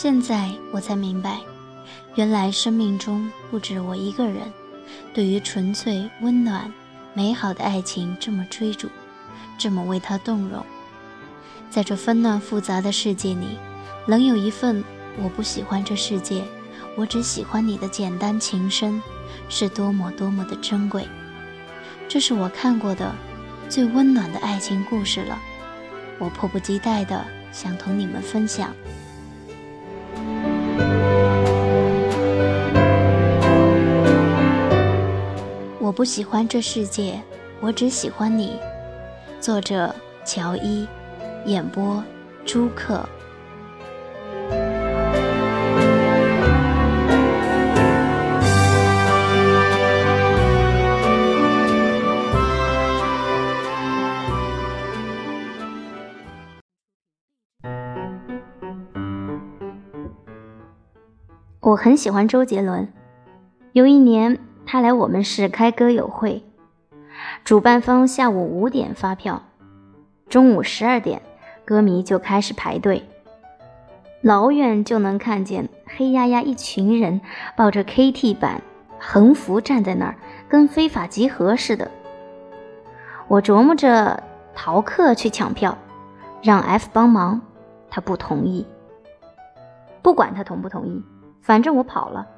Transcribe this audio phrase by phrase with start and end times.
[0.00, 1.40] 现在我才明白，
[2.14, 4.42] 原来生命中不止我一个人，
[5.12, 6.72] 对于纯粹、温暖、
[7.14, 8.88] 美好的爱情这么追逐，
[9.58, 10.64] 这么为他动容。
[11.68, 13.58] 在这纷乱复杂的世界里，
[14.06, 14.84] 能有一份
[15.20, 16.44] 我不喜欢这世界，
[16.94, 19.02] 我只喜欢你的简单情深，
[19.48, 21.08] 是多么多么的珍贵。
[22.08, 23.12] 这是我看过的
[23.68, 25.36] 最温暖的爱情故事了，
[26.20, 28.72] 我迫不及待的想同你们分享。
[35.98, 37.20] 不喜欢这世界，
[37.60, 38.56] 我只喜欢你。
[39.40, 39.92] 作者：
[40.24, 40.86] 乔伊，
[41.44, 42.00] 演播：
[42.46, 43.04] 朱克。
[61.58, 62.86] 我很喜欢周杰伦。
[63.72, 64.38] 有一年，
[64.70, 66.44] 他来我们市开歌友会，
[67.42, 69.42] 主办方下午五点发票，
[70.28, 71.22] 中午十二点，
[71.64, 73.08] 歌迷就开始排队。
[74.20, 77.22] 老远就能看见黑压压一群人
[77.56, 78.60] 抱着 KT 板
[78.98, 80.16] 横幅站在那儿，
[80.50, 81.90] 跟非法集合似的。
[83.26, 84.22] 我琢磨着
[84.54, 85.78] 逃课去抢票，
[86.42, 87.40] 让 F 帮忙，
[87.88, 88.66] 他不同意。
[90.02, 91.02] 不管他同不同意。
[91.40, 92.28] 反正我跑了，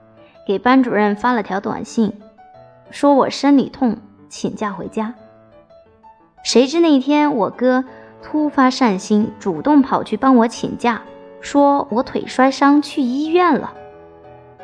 [0.47, 2.13] 给班主任发了条短信，
[2.91, 3.97] 说我生理痛，
[4.29, 5.15] 请假回家。
[6.43, 7.85] 谁知那天我哥
[8.23, 11.03] 突发善心，主动跑去帮我请假，
[11.41, 13.73] 说我腿摔伤去医院了。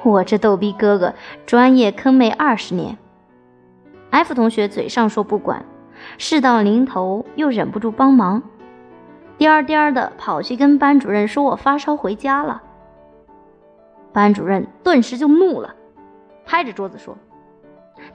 [0.02, 1.14] 我这逗逼哥哥，
[1.46, 2.96] 专业坑妹二十年。
[4.10, 5.64] F 同学嘴上说不管，
[6.16, 8.42] 事到临头又忍不住帮忙，
[9.36, 12.62] 颠颠的跑去跟班主任说我发烧回家了。
[14.16, 15.74] 班主任顿时就怒了，
[16.46, 17.18] 拍着桌子说：“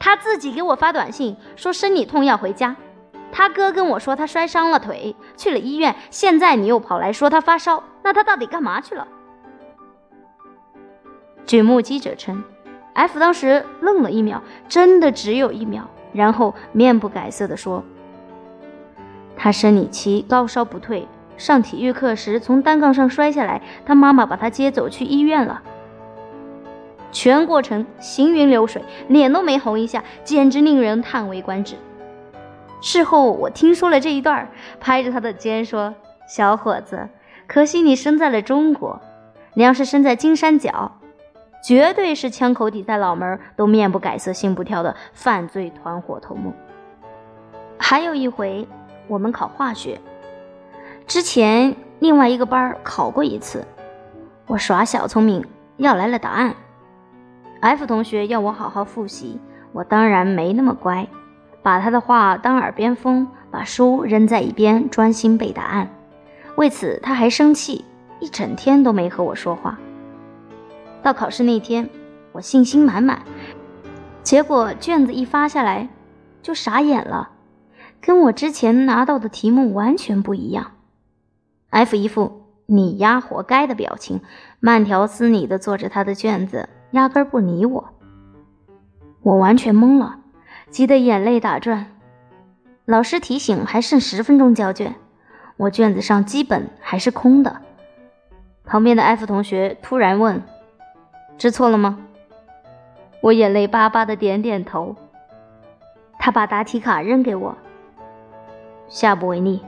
[0.02, 2.76] 他自己给我发短信说生理痛要回家，
[3.32, 9.08] 他哥跟我说他摔伤了腿去了医院，现在你又跑来说他发烧，那他到底干嘛去了？”
[11.46, 12.44] 据目击者称
[12.94, 17.84] ，F 当时愣了一秒，真的只有一秒，然后面不改色地说
[19.38, 21.08] ：“他生理期高烧不退，
[21.38, 25.62] 上体育课时从单杠上摔下来，他妈妈把他接走去医院了。”
[27.12, 31.76] 全过程行云流水，脸都没红一下，简直令人叹为观止。
[32.82, 34.50] 事后我听说了这一段，
[34.80, 35.94] 拍着他的肩说
[36.28, 37.10] ：“小伙子，
[37.48, 39.00] 可惜你生在了中国，
[39.54, 41.00] 你要是生在金三角，
[41.64, 46.54] 绝对是枪口抵在脑门都面不改色心不跳的犯罪团伙头目。”
[47.78, 48.68] 还有一回，
[49.08, 50.00] 我们考化学，
[51.06, 53.66] 之前另外一个班考过一次，
[54.48, 55.44] 我耍小聪明
[55.78, 56.56] 要来了答案。
[57.62, 59.40] F 同学要我好好复习，
[59.72, 61.08] 我当然没那么乖，
[61.62, 65.88] 把他的话当耳边风，把书扔在一边，专心背答案。
[66.56, 67.86] 为此他还生气，
[68.20, 69.78] 一整天都没和我说话。
[71.04, 71.88] 到考试那天，
[72.32, 73.22] 我信心满满，
[74.24, 75.88] 结果卷子一发下来，
[76.42, 77.30] 就傻眼了，
[78.02, 80.72] 跟我之前拿到的题目完全不一样。
[81.70, 84.20] F 一副你丫活该的表情，
[84.60, 86.68] 慢条斯理地做着他的卷子。
[86.92, 87.90] 压根不理我，
[89.22, 90.20] 我完全懵了，
[90.70, 91.88] 急得眼泪打转。
[92.86, 94.96] 老师提醒还剩十分钟交卷，
[95.58, 97.62] 我卷子上基本还是空的。
[98.66, 100.42] 旁边的 F 同学突然问
[101.38, 102.00] ：“知错了吗？”
[103.22, 104.96] 我眼泪巴巴的点点头。
[106.20, 107.58] 他把答题卡扔给我，
[108.88, 109.62] 下不为例。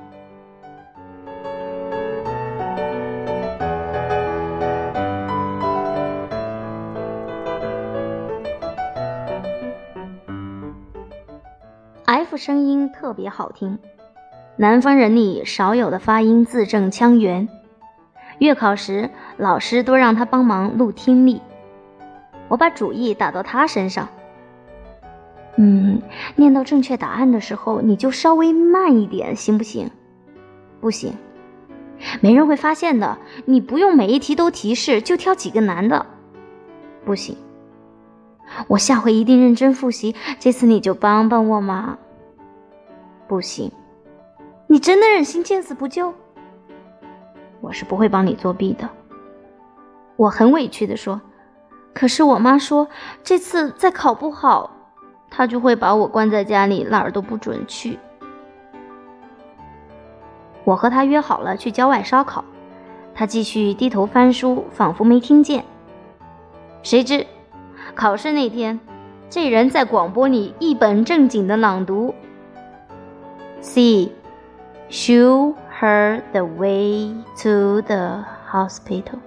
[12.24, 13.78] F 声音特别好听，
[14.56, 17.50] 南方人里少有的发音字正腔圆。
[18.40, 21.42] 月考时，老师都让他帮忙录听力，
[22.48, 24.08] 我把主意打到他身上。
[25.58, 26.02] 嗯，
[26.38, 29.92] 念到正确答案的时候，你就稍微慢一点，行不行？
[30.80, 31.14] 不行，
[32.22, 33.18] 没人会发现的。
[33.44, 36.06] 你不用每一题都提示，就挑几个难的。
[37.04, 37.36] 不行。
[38.69, 41.98] 我下回一定认真复习，这次你就帮帮我嘛。
[43.28, 43.72] 不行，
[44.68, 46.14] 你真的忍心见死不救？
[47.62, 48.90] 我是不会帮你作弊的。
[50.16, 51.22] 我很委屈的说，
[51.94, 52.88] 可是我妈说
[53.24, 54.72] 这次再考不好，
[55.30, 57.98] 她就会把我关在家里，哪儿都不准去。
[60.64, 62.44] 我和她约好了去郊外烧烤，
[63.16, 65.64] 他继续低头翻书，仿佛没听见。
[66.84, 67.26] 谁知，
[67.96, 68.80] 考试那天，
[69.30, 72.14] 这人在广播里一本正经的朗读
[73.63, 74.12] ：“C,
[74.89, 79.19] show her the way to the hospital。”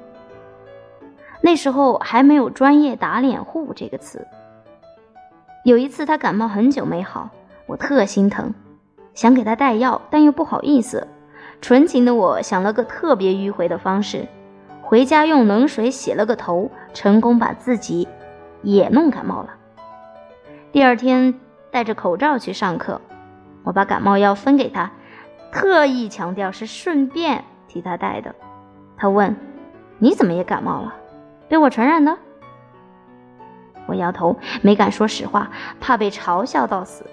[1.40, 4.26] 那时候还没有“专业打脸户”这个词。
[5.64, 7.30] 有一次他感冒很久没好，
[7.66, 8.52] 我特心疼，
[9.14, 11.08] 想给他带药，但又不好意思。
[11.62, 14.26] 纯情的我想了个特别迂回的方式，
[14.82, 18.06] 回家用冷水洗了个头，成功把自己
[18.62, 19.54] 也弄感冒了。
[20.72, 21.34] 第二天
[21.70, 23.00] 戴着口罩去上课，
[23.66, 24.92] 我把感冒药分给他，
[25.50, 28.32] 特意强调是顺便替他带的。
[28.96, 29.34] 他问
[29.98, 30.94] ：“你怎么也感冒了？
[31.48, 32.16] 被我传染的？”
[33.88, 37.04] 我摇头，没敢说实话，怕被嘲笑到死。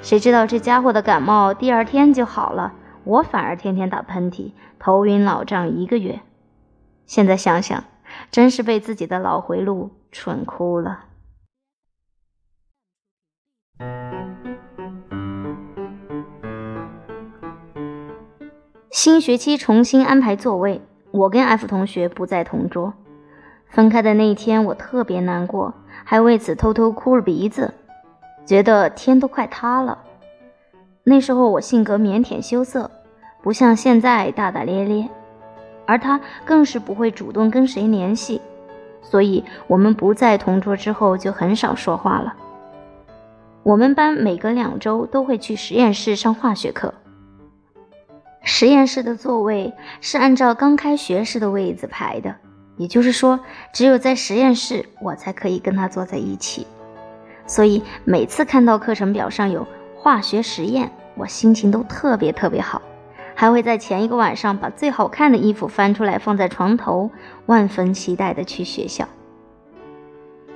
[0.00, 2.74] 谁知道这家伙的感冒第二天就好了。
[3.02, 6.20] 我反而天天打喷嚏，头晕脑胀一个月。
[7.04, 7.82] 现在想想，
[8.30, 11.06] 真是被自己的脑回路蠢哭了。
[18.90, 20.80] 新学期重新安排座位，
[21.10, 22.94] 我跟 F 同学不在同桌。
[23.68, 25.74] 分开的那一天，我特别难过，
[26.04, 27.74] 还为此偷偷哭了鼻子，
[28.46, 29.98] 觉得天都快塌了。
[31.04, 32.90] 那时候我性格腼腆羞涩。
[33.40, 35.08] 不像现在大大咧咧，
[35.86, 38.40] 而他更是不会主动跟谁联系，
[39.00, 42.34] 所以我们不在同桌之后就很少说话了。
[43.62, 46.92] 我们班每隔两周都会去实验室上化学课，
[48.42, 52.36] 实验室的座位是按照刚开学时的位子排的，
[52.76, 53.40] 也就是说，
[53.72, 56.66] 只有在实验室我才可以跟他坐在一起。
[57.46, 62.82] 所以每次看到课程表上有化学实验，我心情都特别特别好。
[63.34, 67.10] 还会在前一个晚上把最好看的衣服翻出来放在床头，
[67.46, 69.06] 万分期待的去学校。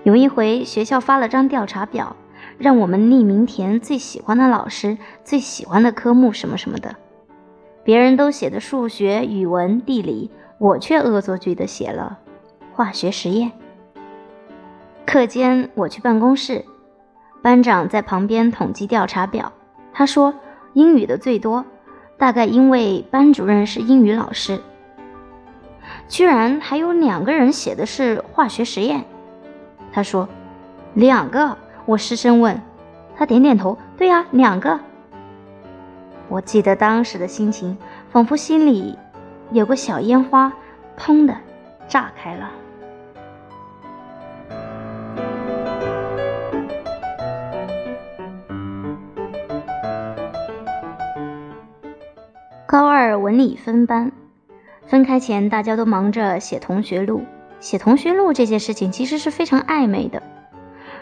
[0.02, 2.17] 有一回学校发了张调查表，
[2.58, 6.96] 让我们匿名填最喜欢的老师、最喜欢的科目什么什么的。
[7.84, 12.19] 别人都写的数学、语文、地理，我却恶作剧的写了
[12.73, 13.52] 化学实验。
[15.05, 16.64] 课间我去办公室，
[17.43, 19.52] 班长在旁边统计调查表，
[19.93, 20.34] 他说
[20.75, 21.64] 英语的最多。
[22.19, 24.61] 大概因为班主任是英语老师，
[26.06, 29.05] 居然还有两个人写的是化学实验。
[29.93, 30.28] 他说
[30.94, 32.62] ：“两个。”我失声问，
[33.17, 34.78] 他点点头：“对呀，两个。”
[36.32, 37.76] 我记得当时的心情，
[38.11, 38.99] 仿佛心里
[39.50, 40.50] 有个小烟花，
[40.99, 41.37] 砰的
[41.88, 42.50] 炸开了。
[52.64, 54.11] 高二文理分班，
[54.87, 57.26] 分开前大家都忙着写同学录。
[57.61, 60.23] 写同学录这件事情其实是非常暧昧的，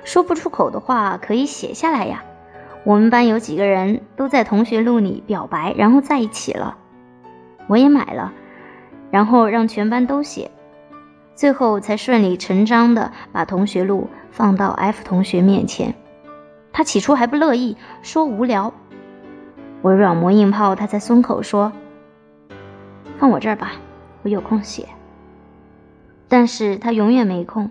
[0.02, 2.24] 说不出口的话可以写下来呀。
[2.84, 6.78] 我们班有几个人都在同学录里表白，然后在一起了。
[7.66, 8.32] 我也买了，
[9.10, 10.50] 然后让全班都写，
[11.34, 15.94] 最后才顺理成章的把同学录放到 F 同学面前。
[16.72, 18.72] 他起初还不乐意，说无聊。
[19.82, 21.72] 我软磨硬泡，他才松口说
[23.18, 23.72] ：“放我这儿吧，
[24.22, 24.88] 我有空写。”
[26.28, 27.70] 但是他永远没空，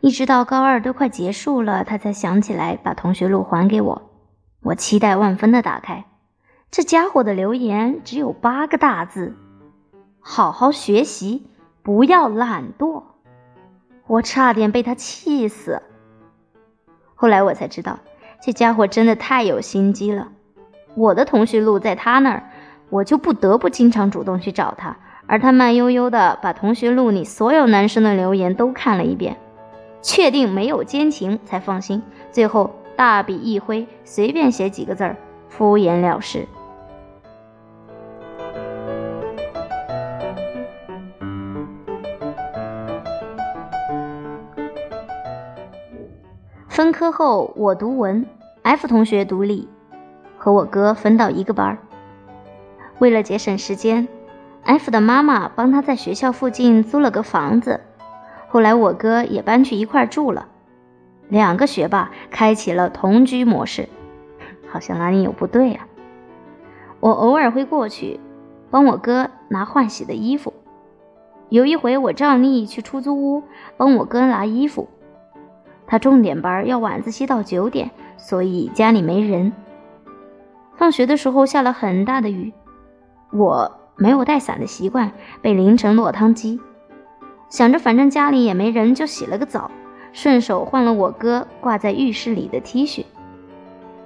[0.00, 4.05] 一直到高二都快结束了，他才想起来把同学录还给我。
[4.66, 6.06] 我期待万分的打开，
[6.72, 9.36] 这家伙的留言只有八个大字
[10.18, 11.46] ：“好好学习，
[11.84, 13.04] 不要懒惰。”
[14.08, 15.82] 我差点被他气死。
[17.14, 18.00] 后来我才知道，
[18.42, 20.32] 这家伙真的太有心机了。
[20.96, 22.50] 我的同学录在他那儿，
[22.90, 24.96] 我就不得不经常主动去找他，
[25.28, 29.36] 而他慢悠悠的把同学录里所有男生的留言都看了一遍，
[30.02, 32.02] 确定没有奸情才放心。
[32.32, 35.16] 最后大笔一挥，随便写几个字儿，
[35.50, 36.48] 敷衍了事。
[46.68, 48.26] 分科后，我读文
[48.62, 49.68] ，F 同学读理。
[50.38, 51.78] 和我哥分到一个班儿，
[52.98, 54.06] 为了节省时间
[54.62, 57.80] ，F 的妈妈帮他在学校附近租了个房子。
[58.48, 60.46] 后来我哥也搬去一块住了，
[61.28, 63.88] 两个学霸开启了同居模式，
[64.68, 65.86] 好像哪里有不对啊？
[67.00, 68.20] 我偶尔会过去
[68.70, 70.52] 帮我哥拿换洗的衣服，
[71.48, 73.42] 有一回我照例去出租屋
[73.76, 74.88] 帮我哥拿衣服，
[75.86, 79.52] 他重点班要晚自习到九点，所以家里没人。
[80.76, 82.52] 放学的时候下了很大的雨，
[83.32, 86.60] 我没有带伞的习惯，被淋成落汤鸡。
[87.48, 89.70] 想着反正家里也没人，就洗了个澡，
[90.16, 93.04] 顺手换了我哥挂在浴室里的 T 恤。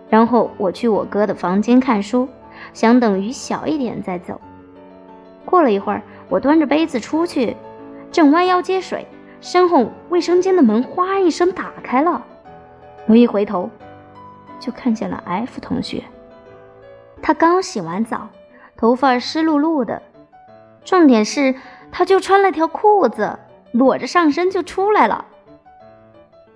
[0.08, 2.28] 然后我去我哥的房间看书，
[2.72, 4.40] 想等雨小一点再走。
[5.44, 7.56] 过了一会儿，我端着杯子出去，
[8.10, 9.06] 正弯腰接水，
[9.40, 12.20] 身后卫生间的门哗一声打开了。
[13.06, 13.70] 我一回头，
[14.58, 16.02] 就看见了 F 同学。
[17.22, 18.26] 他刚洗完澡，
[18.76, 20.02] 头发湿漉漉的，
[20.84, 21.54] 重点是
[21.92, 23.38] 他就穿了条裤子，
[23.70, 25.26] 裸着上身就出来了。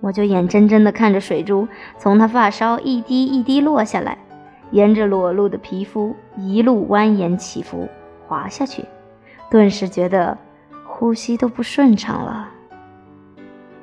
[0.05, 4.19] 我就眼睁睁地看着水珠从他发梢一滴一滴落下来，
[4.69, 7.89] 沿着裸露的皮肤一路蜿蜒起伏
[8.27, 8.85] 滑下去，
[9.49, 10.37] 顿时觉得
[10.85, 12.49] 呼吸都不顺畅了。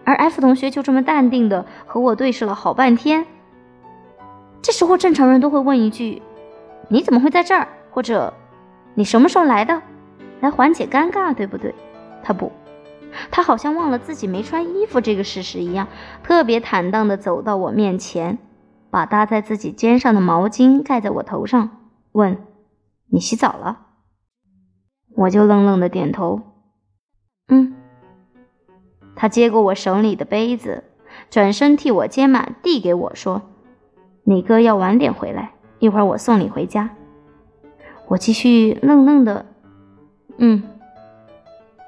[0.05, 3.27] 而 F 同学就这么淡定地和我对视了好半天。
[4.63, 6.23] 这时候正常人都会问一句。
[6.87, 7.67] 你怎么会在这儿？
[7.91, 8.33] 或者，
[8.95, 9.83] 你什么时候来的？
[10.39, 11.75] 来缓解尴尬，对不对？
[12.23, 12.53] 他不，
[13.31, 15.89] 他好像忘了自己没穿衣服这个事实一样，
[16.23, 18.39] 特别坦荡地走到我面前，
[18.91, 21.71] 把搭在自己肩上的毛巾盖在我头上，
[22.13, 22.39] 问
[23.11, 23.87] ：“你洗澡了？”
[25.17, 26.41] 我就愣愣地点头
[27.49, 27.75] ：“嗯。”
[29.15, 30.85] 他接过我手里的杯子，
[31.31, 33.43] 转身替我接满，递给我说
[34.25, 36.91] ：“你哥要晚点回来。”一会儿我送你回家。
[38.07, 39.47] 我继续愣愣的，
[40.39, 40.63] 嗯。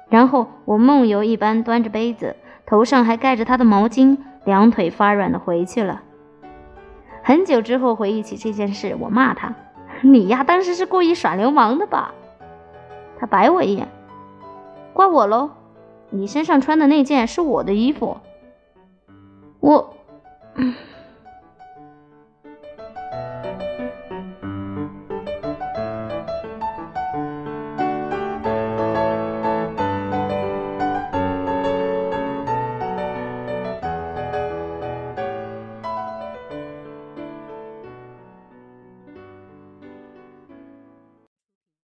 [0.09, 2.35] 然后我梦游一般端着杯子，
[2.65, 6.03] 头上还盖着他的毛巾，两腿发软的回去了。
[7.23, 9.55] 很久之后回忆起这件事，我骂他
[10.01, 12.13] ：“你呀，当时是故意耍流氓的吧？”
[13.19, 13.87] 他白我一眼
[14.93, 15.49] ：“怪我喽，
[16.11, 18.17] 你身上穿的那件是我的衣服。”
[19.59, 19.93] 我，
[20.55, 20.73] 嗯。